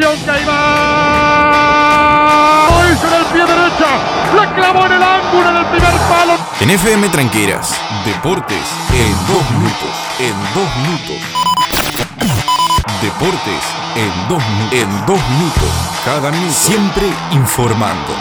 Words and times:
Va. 0.00 0.14
Lo 2.70 2.92
hizo 2.92 3.06
en 3.08 3.14
el 3.14 3.24
pie 3.32 3.44
derecha. 3.44 3.86
La 4.36 4.54
clavó 4.54 4.86
en 4.86 4.92
el 4.92 5.02
ángulo 5.02 5.50
en 5.50 5.56
el 5.56 5.66
primer 5.66 5.92
palo. 6.08 6.38
En 6.60 6.70
FM 6.70 7.08
Tranqueras, 7.08 7.74
deportes 8.04 8.62
en 8.92 9.12
dos 9.26 9.50
minutos. 9.50 9.90
En 10.20 10.34
dos 10.54 10.76
minutos. 10.76 11.16
Deportes 13.02 13.64
en 13.96 14.28
dos, 14.28 14.42
en 14.70 15.06
dos 15.06 15.20
minutos. 15.30 15.70
Cada 16.04 16.30
minuto. 16.30 16.52
Siempre 16.52 17.12
informando. 17.32 18.14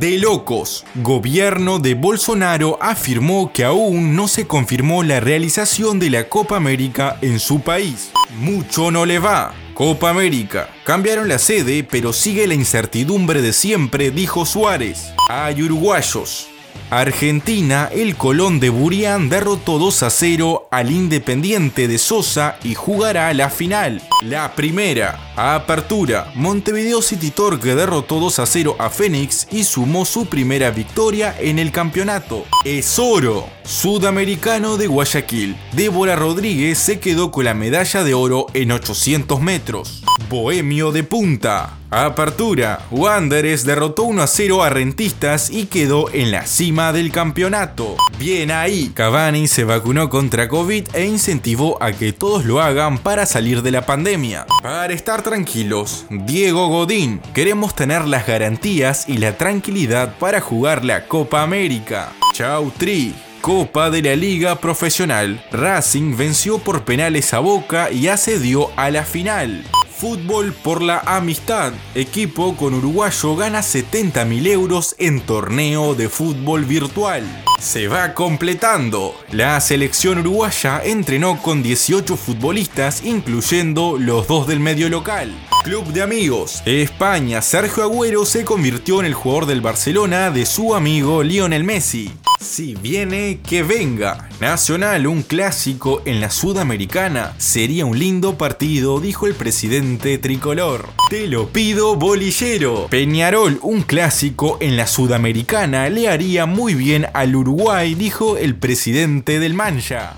De 0.00 0.16
locos. 0.16 0.86
Gobierno 0.94 1.78
de 1.78 1.92
Bolsonaro 1.92 2.78
afirmó 2.80 3.52
que 3.52 3.64
aún 3.64 4.16
no 4.16 4.28
se 4.28 4.46
confirmó 4.46 5.02
la 5.02 5.20
realización 5.20 5.98
de 5.98 6.08
la 6.08 6.30
Copa 6.30 6.56
América 6.56 7.18
en 7.20 7.38
su 7.38 7.60
país. 7.60 8.10
Mucho 8.38 8.90
no 8.90 9.04
le 9.04 9.18
va. 9.18 9.52
Copa 9.74 10.08
América. 10.08 10.70
Cambiaron 10.84 11.28
la 11.28 11.38
sede, 11.38 11.84
pero 11.84 12.14
sigue 12.14 12.46
la 12.46 12.54
incertidumbre 12.54 13.42
de 13.42 13.52
siempre, 13.52 14.10
dijo 14.10 14.46
Suárez. 14.46 15.12
Hay 15.28 15.62
uruguayos. 15.62 16.49
Argentina, 16.90 17.88
el 17.92 18.16
Colón 18.16 18.58
de 18.58 18.68
Burián 18.68 19.28
derrotó 19.28 19.78
2 19.78 20.02
a 20.02 20.10
0 20.10 20.68
al 20.72 20.90
Independiente 20.90 21.86
de 21.86 21.98
Sosa 21.98 22.58
y 22.64 22.74
jugará 22.74 23.32
la 23.32 23.48
final. 23.48 24.02
La 24.22 24.54
primera, 24.56 25.18
apertura, 25.36 26.32
Montevideo 26.34 27.00
City 27.00 27.30
Torque 27.30 27.76
derrotó 27.76 28.18
2 28.18 28.40
a 28.40 28.46
0 28.46 28.76
a 28.78 28.90
Fénix 28.90 29.46
y 29.52 29.64
sumó 29.64 30.04
su 30.04 30.26
primera 30.26 30.70
victoria 30.72 31.34
en 31.38 31.60
el 31.60 31.70
campeonato. 31.70 32.44
Es 32.64 32.98
oro, 32.98 33.48
sudamericano 33.62 34.76
de 34.76 34.88
Guayaquil. 34.88 35.56
Débora 35.72 36.16
Rodríguez 36.16 36.78
se 36.78 36.98
quedó 36.98 37.30
con 37.30 37.44
la 37.44 37.54
medalla 37.54 38.02
de 38.02 38.14
oro 38.14 38.46
en 38.52 38.72
800 38.72 39.40
metros. 39.40 40.02
Bohemio 40.30 40.92
de 40.92 41.02
Punta. 41.02 41.76
Apertura. 41.90 42.86
Wanderers 42.92 43.64
derrotó 43.64 44.04
1 44.04 44.22
a 44.22 44.28
0 44.28 44.62
a 44.62 44.70
Rentistas 44.70 45.50
y 45.50 45.66
quedó 45.66 46.08
en 46.12 46.30
la 46.30 46.46
cima 46.46 46.92
del 46.92 47.10
campeonato. 47.10 47.96
Bien 48.16 48.52
ahí. 48.52 48.92
Cavani 48.94 49.48
se 49.48 49.64
vacunó 49.64 50.08
contra 50.08 50.46
COVID 50.46 50.94
e 50.94 51.04
incentivó 51.04 51.82
a 51.82 51.90
que 51.90 52.12
todos 52.12 52.44
lo 52.44 52.60
hagan 52.60 52.98
para 52.98 53.26
salir 53.26 53.62
de 53.62 53.72
la 53.72 53.84
pandemia. 53.84 54.46
Para 54.62 54.92
estar 54.92 55.22
tranquilos, 55.22 56.06
Diego 56.08 56.68
Godín, 56.68 57.20
queremos 57.34 57.74
tener 57.74 58.06
las 58.06 58.24
garantías 58.24 59.08
y 59.08 59.18
la 59.18 59.36
tranquilidad 59.36 60.16
para 60.20 60.40
jugar 60.40 60.84
la 60.84 61.08
Copa 61.08 61.42
América. 61.42 62.12
Chau 62.34 62.70
Tri. 62.70 63.16
Copa 63.40 63.90
de 63.90 64.02
la 64.02 64.14
Liga 64.14 64.60
Profesional. 64.60 65.42
Racing 65.50 66.16
venció 66.16 66.58
por 66.58 66.84
penales 66.84 67.34
a 67.34 67.40
Boca 67.40 67.90
y 67.90 68.06
accedió 68.06 68.70
a 68.76 68.90
la 68.90 69.02
final. 69.02 69.64
Fútbol 70.00 70.54
por 70.54 70.80
la 70.80 71.00
amistad. 71.00 71.74
Equipo 71.94 72.56
con 72.56 72.72
uruguayo 72.72 73.36
gana 73.36 73.62
70 73.62 74.24
mil 74.24 74.46
euros 74.46 74.94
en 74.96 75.20
torneo 75.20 75.94
de 75.94 76.08
fútbol 76.08 76.64
virtual. 76.64 77.22
Se 77.60 77.86
va 77.86 78.14
completando. 78.14 79.14
La 79.30 79.60
selección 79.60 80.20
uruguaya 80.20 80.80
entrenó 80.82 81.42
con 81.42 81.62
18 81.62 82.16
futbolistas, 82.16 83.04
incluyendo 83.04 83.98
los 83.98 84.26
dos 84.26 84.46
del 84.46 84.58
medio 84.60 84.88
local. 84.88 85.34
Club 85.64 85.84
de 85.88 86.00
amigos. 86.00 86.62
España. 86.64 87.42
Sergio 87.42 87.82
Agüero 87.82 88.24
se 88.24 88.46
convirtió 88.46 89.00
en 89.00 89.06
el 89.06 89.12
jugador 89.12 89.44
del 89.44 89.60
Barcelona 89.60 90.30
de 90.30 90.46
su 90.46 90.74
amigo 90.74 91.22
Lionel 91.22 91.64
Messi. 91.64 92.10
Si 92.40 92.74
viene, 92.74 93.40
que 93.46 93.62
venga. 93.62 94.30
Nacional, 94.40 95.06
un 95.06 95.22
clásico 95.22 96.00
en 96.06 96.22
la 96.22 96.30
Sudamericana. 96.30 97.34
Sería 97.36 97.84
un 97.84 97.98
lindo 97.98 98.38
partido, 98.38 98.98
dijo 98.98 99.26
el 99.26 99.34
presidente 99.34 100.16
tricolor. 100.16 100.88
Te 101.10 101.26
lo 101.26 101.48
pido, 101.48 101.96
bolillero. 101.96 102.86
Peñarol, 102.88 103.58
un 103.60 103.82
clásico 103.82 104.56
en 104.60 104.78
la 104.78 104.86
Sudamericana, 104.86 105.90
le 105.90 106.08
haría 106.08 106.46
muy 106.46 106.72
bien 106.72 107.08
al 107.12 107.36
Uruguay, 107.36 107.94
dijo 107.94 108.38
el 108.38 108.54
presidente 108.54 109.38
del 109.38 109.52
Mancha. 109.52 110.14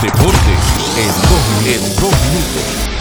Deportes 0.00 0.32
en 0.96 1.08
dos, 1.28 1.66
en 1.66 2.00
dos 2.00 2.14
minutos. 2.32 2.97